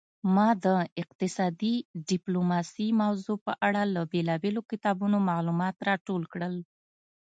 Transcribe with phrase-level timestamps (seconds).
[0.35, 0.67] ما د
[1.01, 1.75] اقتصادي
[2.09, 6.55] ډیپلوماسي موضوع په اړه له بیلابیلو کتابونو معلومات راټول کړل